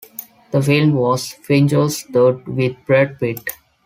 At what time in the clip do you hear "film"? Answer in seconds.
0.63-0.93